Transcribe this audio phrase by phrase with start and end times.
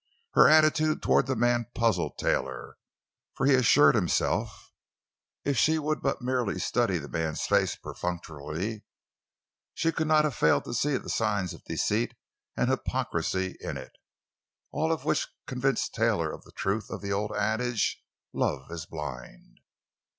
[0.33, 2.77] Her attitude toward the man puzzled Taylor,
[3.35, 4.73] for, he assured himself,
[5.45, 8.83] if she would but merely study the man's face perfunctorily
[9.75, 12.15] she could not have failed to see the signs of deceit
[12.57, 13.91] and hypocrisy in it.
[14.71, 18.01] All of which convinced Taylor of the truth of the old adage:
[18.33, 19.59] "Love is blind."